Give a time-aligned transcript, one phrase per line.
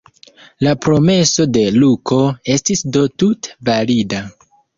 [0.67, 2.17] La promeso de Luko
[2.55, 4.25] estis do tute valida.